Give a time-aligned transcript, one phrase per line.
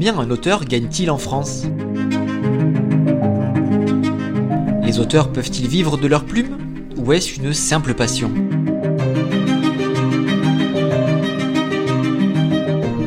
[0.00, 1.64] Combien un auteur gagne-t-il en France?
[4.82, 6.56] Les auteurs peuvent-ils vivre de leur plume?
[6.96, 8.30] Ou est-ce une simple passion?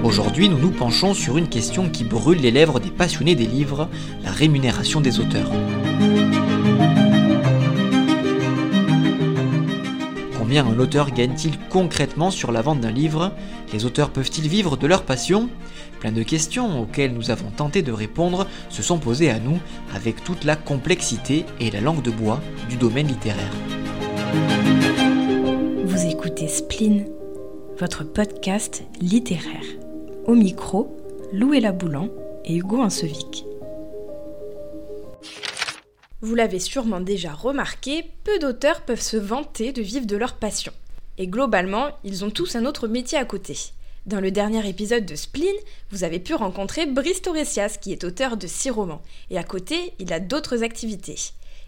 [0.04, 3.90] Aujourd'hui, nous nous penchons sur une question qui brûle les lèvres des passionnés des livres,
[4.24, 5.50] la rémunération des auteurs.
[10.60, 13.32] Un auteur gagne-t-il concrètement sur la vente d'un livre?
[13.74, 15.50] Les auteurs peuvent-ils vivre de leur passion?
[16.00, 19.58] Plein de questions auxquelles nous avons tenté de répondre se sont posées à nous
[19.96, 22.40] avec toute la complexité et la langue de bois
[22.70, 23.52] du domaine littéraire.
[25.86, 27.08] Vous écoutez Spleen,
[27.80, 29.66] votre podcast littéraire.
[30.28, 30.96] Au micro,
[31.34, 32.10] Lou Boulan
[32.46, 32.84] et Hugo.
[36.24, 40.72] Vous l'avez sûrement déjà remarqué, peu d'auteurs peuvent se vanter de vivre de leur passion.
[41.18, 43.58] Et globalement, ils ont tous un autre métier à côté.
[44.06, 45.54] Dans le dernier épisode de Spleen,
[45.92, 49.02] vous avez pu rencontrer Brice Torresias, qui est auteur de six romans.
[49.32, 51.20] Et à côté, il a d'autres activités.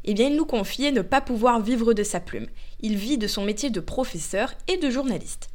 [0.06, 2.48] Eh bien, il nous confiait ne pas pouvoir vivre de sa plume.
[2.80, 5.50] Il vit de son métier de professeur et de journaliste.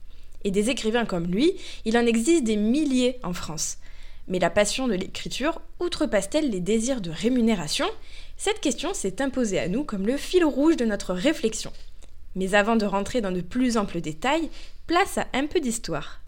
[0.45, 1.55] Et des écrivains comme lui,
[1.87, 3.79] il en existe des milliers en France.
[4.31, 7.86] Mais la passion de l'écriture outrepasse-t-elle les désirs de rémunération?
[8.36, 11.73] Cette question s'est imposée à nous comme le fil rouge de notre réflexion.
[12.36, 14.48] Mais avant de rentrer dans de plus amples détails,
[14.86, 16.20] place à un peu d'histoire.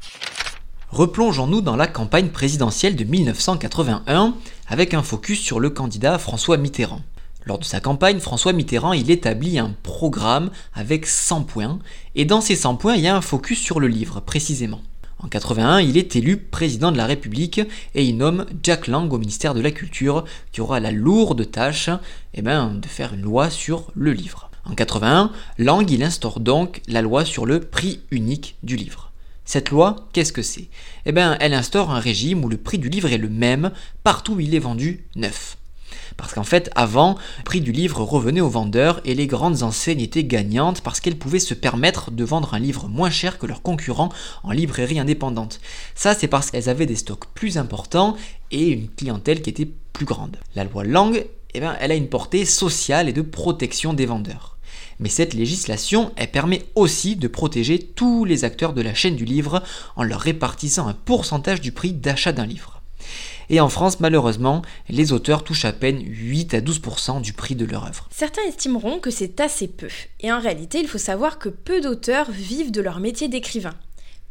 [0.90, 4.34] Replongeons-nous dans la campagne présidentielle de 1981
[4.66, 7.02] avec un focus sur le candidat François Mitterrand.
[7.46, 11.78] Lors de sa campagne, François Mitterrand il établit un programme avec 100 points,
[12.16, 14.80] et dans ces 100 points, il y a un focus sur le livre précisément.
[15.22, 17.60] En 81, il est élu président de la République
[17.94, 21.90] et il nomme Jack Lang au ministère de la Culture, qui aura la lourde tâche
[22.34, 24.50] eh ben, de faire une loi sur le livre.
[24.64, 29.12] En 81, Lang il instaure donc la loi sur le prix unique du livre.
[29.44, 30.68] Cette loi, qu'est-ce que c'est?
[31.06, 33.70] Eh bien, elle instaure un régime où le prix du livre est le même
[34.02, 35.56] partout où il est vendu neuf.
[36.16, 40.00] Parce qu'en fait, avant, le prix du livre revenait aux vendeurs et les grandes enseignes
[40.00, 43.62] étaient gagnantes parce qu'elles pouvaient se permettre de vendre un livre moins cher que leurs
[43.62, 44.10] concurrents
[44.42, 45.60] en librairie indépendante.
[45.94, 48.16] Ça, c'est parce qu'elles avaient des stocks plus importants
[48.50, 50.36] et une clientèle qui était plus grande.
[50.54, 51.24] La loi Lang,
[51.54, 54.56] eh ben, elle a une portée sociale et de protection des vendeurs.
[54.98, 59.24] Mais cette législation, elle permet aussi de protéger tous les acteurs de la chaîne du
[59.24, 59.62] livre
[59.96, 62.81] en leur répartissant un pourcentage du prix d'achat d'un livre.
[63.52, 67.66] Et en France, malheureusement, les auteurs touchent à peine 8 à 12% du prix de
[67.66, 68.08] leur œuvre.
[68.10, 69.88] Certains estimeront que c'est assez peu.
[70.20, 73.74] Et en réalité, il faut savoir que peu d'auteurs vivent de leur métier d'écrivain.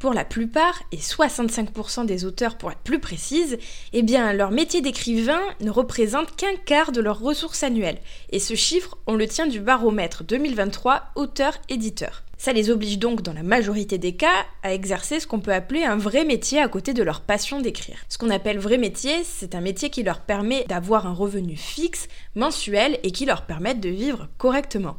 [0.01, 3.59] Pour la plupart, et 65% des auteurs pour être plus précise,
[3.93, 7.99] eh bien leur métier d'écrivain ne représente qu'un quart de leurs ressources annuelles.
[8.31, 12.23] Et ce chiffre, on le tient du baromètre 2023 auteur-éditeur.
[12.39, 15.83] Ça les oblige donc, dans la majorité des cas, à exercer ce qu'on peut appeler
[15.83, 17.99] un vrai métier à côté de leur passion d'écrire.
[18.09, 22.07] Ce qu'on appelle vrai métier, c'est un métier qui leur permet d'avoir un revenu fixe,
[22.33, 24.97] mensuel, et qui leur permet de vivre correctement.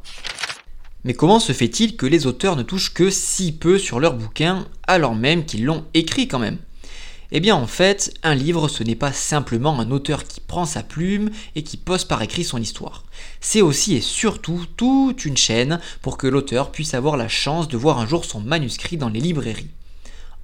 [1.05, 4.65] Mais comment se fait-il que les auteurs ne touchent que si peu sur leur bouquin
[4.87, 6.59] alors même qu'ils l'ont écrit quand même?
[7.35, 10.83] Eh bien en fait, un livre ce n'est pas simplement un auteur qui prend sa
[10.83, 13.03] plume et qui pose par écrit son histoire.
[13.41, 17.75] C'est aussi et surtout toute une chaîne pour que l'auteur puisse avoir la chance de
[17.75, 19.71] voir un jour son manuscrit dans les librairies.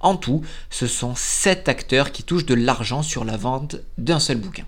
[0.00, 4.38] En tout, ce sont 7 acteurs qui touchent de l'argent sur la vente d'un seul
[4.38, 4.64] bouquin.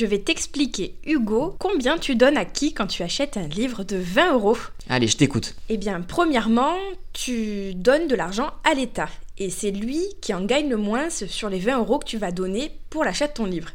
[0.00, 3.98] Je vais t'expliquer, Hugo, combien tu donnes à qui quand tu achètes un livre de
[3.98, 4.56] 20 euros.
[4.88, 5.54] Allez, je t'écoute.
[5.68, 6.74] Eh bien, premièrement,
[7.12, 9.10] tu donnes de l'argent à l'État.
[9.36, 12.32] Et c'est lui qui en gagne le moins sur les 20 euros que tu vas
[12.32, 13.72] donner pour l'achat de ton livre.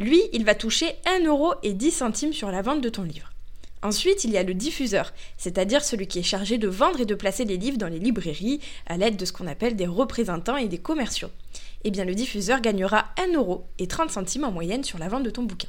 [0.00, 3.30] Lui, il va toucher 1 euro et 10 centimes sur la vente de ton livre.
[3.82, 7.14] Ensuite, il y a le diffuseur, c'est-à-dire celui qui est chargé de vendre et de
[7.14, 10.68] placer les livres dans les librairies à l'aide de ce qu'on appelle des représentants et
[10.68, 11.30] des commerciaux
[11.84, 15.22] eh bien le diffuseur gagnera 1 euro et 30 centimes en moyenne sur la vente
[15.22, 15.68] de ton bouquin.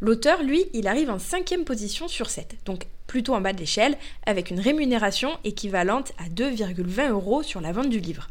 [0.00, 3.96] L'auteur, lui, il arrive en cinquième position sur 7, donc plutôt en bas de l'échelle,
[4.26, 8.28] avec une rémunération équivalente à 2,20 euros sur la vente du livre.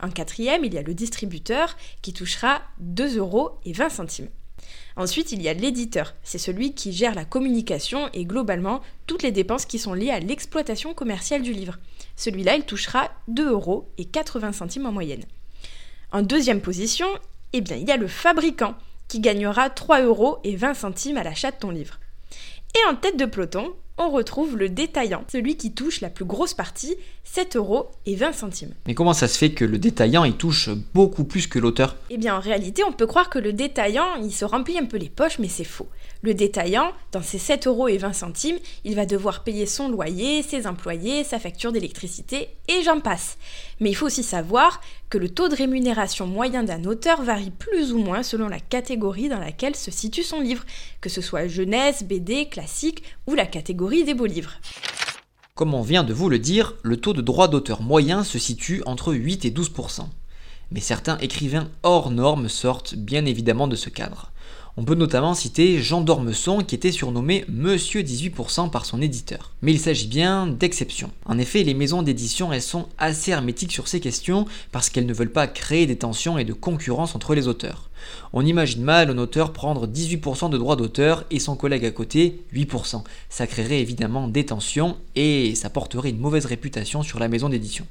[0.00, 4.28] En quatrième, il y a le distributeur qui touchera 2 euros et 20 centimes.
[4.96, 9.32] Ensuite, il y a l'éditeur, c'est celui qui gère la communication et globalement toutes les
[9.32, 11.78] dépenses qui sont liées à l'exploitation commerciale du livre.
[12.16, 15.24] Celui-là, il touchera 2 euros et 80 centimes en moyenne.
[16.12, 17.06] En deuxième position,
[17.52, 18.74] eh bien, il y a le fabricant
[19.08, 21.98] qui gagnera 3 euros et 20 centimes à l'achat de ton livre.
[22.74, 26.54] Et en tête de peloton, on retrouve le détaillant, celui qui touche la plus grosse
[26.54, 26.96] partie,
[27.32, 28.74] 7 euros et 20 centimes.
[28.88, 31.94] Mais comment ça se fait que le détaillant il touche beaucoup plus que l'auteur?
[32.10, 34.96] Eh bien en réalité on peut croire que le détaillant il se remplit un peu
[34.96, 35.86] les poches mais c'est faux.
[36.22, 41.38] Le détaillant, dans ses 7,20 euros, il va devoir payer son loyer, ses employés, sa
[41.38, 43.38] facture d'électricité et j'en passe.
[43.78, 47.92] Mais il faut aussi savoir que le taux de rémunération moyen d'un auteur varie plus
[47.92, 50.64] ou moins selon la catégorie dans laquelle se situe son livre,
[51.00, 54.58] que ce soit jeunesse, BD, classique ou la catégorie des beaux livres.
[55.54, 58.82] Comme on vient de vous le dire, le taux de droit d'auteur moyen se situe
[58.86, 60.06] entre 8 et 12%
[60.70, 64.29] mais certains écrivains hors normes sortent bien évidemment de ce cadre.
[64.76, 69.50] On peut notamment citer Jean d'Ormesson qui était surnommé Monsieur 18% par son éditeur.
[69.62, 71.10] Mais il s'agit bien d'exceptions.
[71.26, 75.32] En effet, les maisons d'édition sont assez hermétiques sur ces questions parce qu'elles ne veulent
[75.32, 77.90] pas créer des tensions et de concurrence entre les auteurs.
[78.32, 82.44] On imagine mal un auteur prendre 18% de droits d'auteur et son collègue à côté
[82.54, 83.02] 8%.
[83.28, 87.86] Ça créerait évidemment des tensions et ça porterait une mauvaise réputation sur la maison d'édition.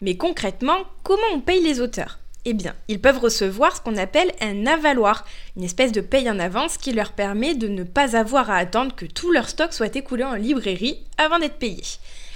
[0.00, 2.18] Mais concrètement, comment on paye les auteurs?
[2.50, 6.38] Eh bien, ils peuvent recevoir ce qu'on appelle un avaloir, une espèce de paye en
[6.38, 9.94] avance qui leur permet de ne pas avoir à attendre que tout leur stock soit
[9.96, 11.82] écoulé en librairie avant d'être payé.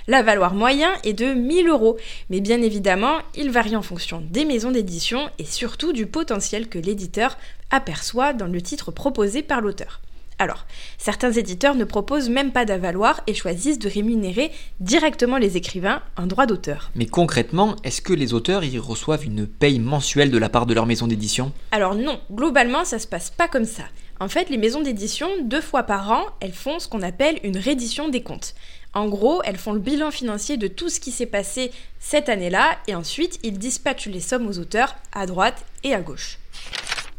[0.08, 1.96] L'avaloir moyen est de 1000 euros,
[2.28, 6.78] mais bien évidemment, il varie en fonction des maisons d'édition et surtout du potentiel que
[6.78, 7.38] l'éditeur
[7.70, 10.00] aperçoit dans le titre proposé par l'auteur.
[10.38, 10.66] Alors,
[10.98, 14.50] certains éditeurs ne proposent même pas d'avaloir et choisissent de rémunérer
[14.80, 16.90] directement les écrivains en droit d'auteur.
[16.94, 20.74] Mais concrètement, est-ce que les auteurs y reçoivent une paye mensuelle de la part de
[20.74, 21.52] leur maison d'édition?
[21.70, 23.84] Alors non, globalement ça se passe pas comme ça.
[24.20, 27.58] En fait, les maisons d'édition, deux fois par an, elles font ce qu'on appelle une
[27.58, 28.54] reddition des comptes.
[28.94, 32.78] En gros, elles font le bilan financier de tout ce qui s'est passé cette année-là
[32.86, 36.38] et ensuite ils dispatchent les sommes aux auteurs à droite et à gauche.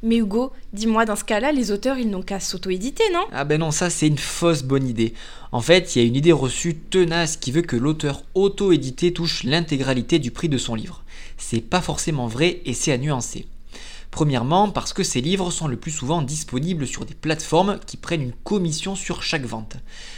[0.05, 3.23] Mais Hugo, dis-moi, dans ce cas-là, les auteurs, ils n'ont qu'à s'auto-éditer, non?
[3.31, 5.13] Ah ben non, ça c'est une fausse bonne idée.
[5.53, 9.45] En fait, il y a une idée reçue tenace qui veut que l'auteur auto-édité touche
[9.45, 11.05] l'intégralité du prix de son livre.
[11.37, 13.47] C'est pas forcément vrai et c'est à nuancer.
[14.11, 18.21] Premièrement, parce que ces livres sont le plus souvent disponibles sur des plateformes qui prennent
[18.21, 19.77] une commission sur chaque vente.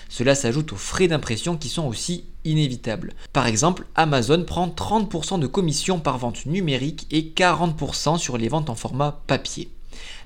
[0.10, 3.14] Cela s'ajoute aux frais d'impression qui sont aussi inévitables.
[3.32, 8.70] Par exemple, Amazon prend 30% de commission par vente numérique et 40% sur les ventes
[8.70, 9.70] en format papier.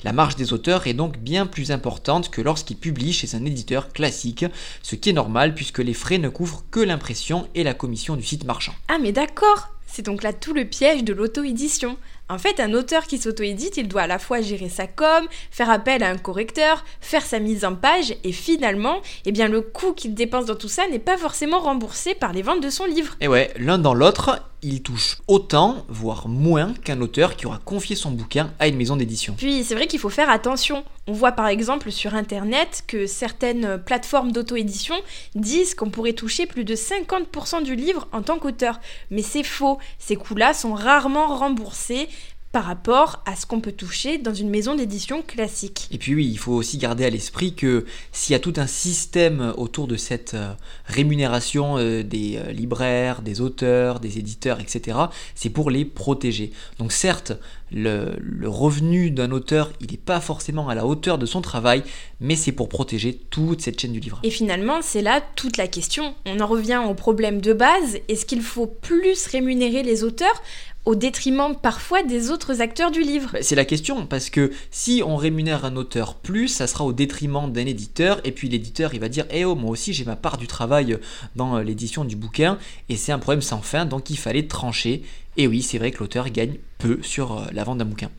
[0.04, 3.92] La marge des auteurs est donc bien plus importante que lorsqu'ils publient chez un éditeur
[3.92, 4.46] classique,
[4.82, 8.24] ce qui est normal puisque les frais ne couvrent que l'impression et la commission du
[8.24, 8.74] site marchand.
[8.88, 11.98] Ah mais d'accord C'est donc là tout le piège de l'auto-édition.
[12.32, 15.72] En fait, un auteur qui s'auto-édite, il doit à la fois gérer sa com, faire
[15.72, 19.94] appel à un correcteur, faire sa mise en page, et finalement, eh bien, le coût
[19.94, 23.16] qu'il dépense dans tout ça n'est pas forcément remboursé par les ventes de son livre.
[23.20, 27.96] Et ouais, l'un dans l'autre, il touche autant, voire moins, qu'un auteur qui aura confié
[27.96, 29.36] son bouquin à une maison d'édition.
[29.38, 30.84] Puis c'est vrai qu'il faut faire attention.
[31.08, 34.96] On voit par exemple sur Internet que certaines plateformes d'auto-édition
[35.34, 38.80] disent qu'on pourrait toucher plus de 50% du livre en tant qu'auteur.
[39.10, 42.10] Mais c'est faux, ces coûts-là sont rarement remboursés
[42.52, 45.88] par rapport à ce qu'on peut toucher dans une maison d'édition classique.
[45.92, 48.66] Et puis oui, il faut aussi garder à l'esprit que s'il y a tout un
[48.66, 50.54] système autour de cette euh,
[50.86, 54.98] rémunération euh, des euh, libraires, des auteurs, des éditeurs, etc.,
[55.36, 56.52] c'est pour les protéger.
[56.80, 57.34] Donc certes,
[57.72, 61.84] le, le revenu d'un auteur, il n'est pas forcément à la hauteur de son travail,
[62.20, 64.20] mais c'est pour protéger toute cette chaîne du livre.
[64.24, 66.16] Et finalement, c'est là toute la question.
[66.26, 67.98] On en revient au problème de base.
[68.08, 70.42] Est-ce qu'il faut plus rémunérer les auteurs
[70.86, 75.16] au détriment parfois des autres acteurs du livre C'est la question, parce que si on
[75.16, 79.10] rémunère un auteur plus, ça sera au détriment d'un éditeur, et puis l'éditeur il va
[79.10, 80.98] dire Eh oh, moi aussi j'ai ma part du travail
[81.36, 82.58] dans l'édition du bouquin,
[82.90, 85.04] et c'est un problème sans fin, donc il fallait trancher.
[85.38, 88.10] Et oui, c'est vrai que l'auteur gagne peu sur euh, la vente d'un bouquin.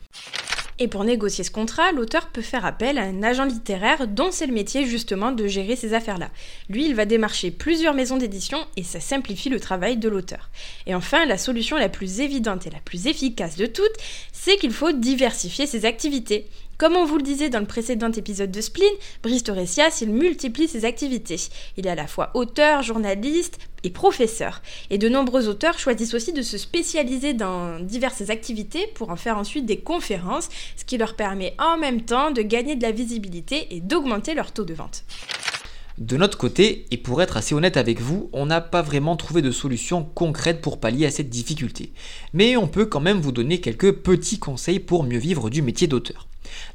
[0.81, 4.47] Et pour négocier ce contrat, l'auteur peut faire appel à un agent littéraire dont c'est
[4.47, 6.31] le métier justement de gérer ces affaires-là.
[6.69, 10.49] Lui, il va démarcher plusieurs maisons d'édition et ça simplifie le travail de l'auteur.
[10.87, 13.95] Et enfin, la solution la plus évidente et la plus efficace de toutes,
[14.33, 16.47] c'est qu'il faut diversifier ses activités.
[16.81, 18.89] Comme on vous le disait dans le précédent épisode de Spleen,
[19.21, 21.39] Brice Torresias, il multiplie ses activités.
[21.77, 24.63] Il est à la fois auteur, journaliste et professeur.
[24.89, 29.37] Et de nombreux auteurs choisissent aussi de se spécialiser dans diverses activités pour en faire
[29.37, 33.67] ensuite des conférences, ce qui leur permet en même temps de gagner de la visibilité
[33.69, 35.03] et d'augmenter leur taux de vente.
[35.99, 39.43] De notre côté, et pour être assez honnête avec vous, on n'a pas vraiment trouvé
[39.43, 41.93] de solution concrète pour pallier à cette difficulté.
[42.33, 45.85] Mais on peut quand même vous donner quelques petits conseils pour mieux vivre du métier
[45.85, 46.27] d'auteur.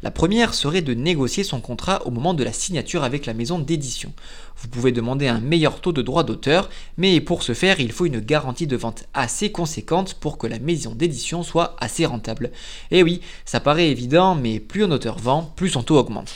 [0.02, 3.58] La première serait de négocier son contrat au moment de la signature avec la maison
[3.58, 4.12] d'édition.
[4.58, 8.06] Vous pouvez demander un meilleur taux de droit d'auteur, mais pour ce faire, il faut
[8.06, 12.50] une garantie de vente assez conséquente pour que la maison d'édition soit assez rentable.
[12.90, 16.34] Et oui, ça paraît évident, mais plus un auteur vend, plus son taux augmente.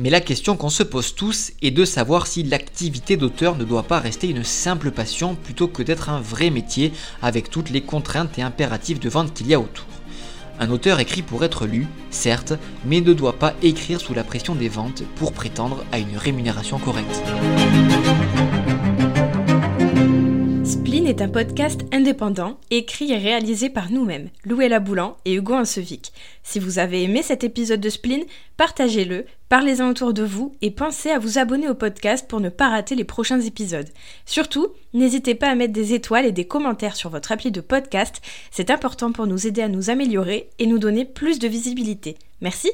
[0.00, 3.82] Mais la question qu'on se pose tous est de savoir si l'activité d'auteur ne doit
[3.82, 8.38] pas rester une simple passion plutôt que d'être un vrai métier avec toutes les contraintes
[8.38, 9.97] et impératifs de vente qu'il y a autour.
[10.60, 14.54] Un auteur écrit pour être lu, certes, mais ne doit pas écrire sous la pression
[14.54, 17.22] des ventes pour prétendre à une rémunération correcte.
[21.08, 26.12] Est un podcast indépendant, écrit et réalisé par nous-mêmes, Louella Boulan et Hugo Ansevic.
[26.42, 28.24] Si vous avez aimé cet épisode de Spleen,
[28.58, 32.68] partagez-le, parlez-en autour de vous et pensez à vous abonner au podcast pour ne pas
[32.68, 33.88] rater les prochains épisodes.
[34.26, 38.20] Surtout, n'hésitez pas à mettre des étoiles et des commentaires sur votre appli de podcast,
[38.50, 42.18] c'est important pour nous aider à nous améliorer et nous donner plus de visibilité.
[42.42, 42.70] Merci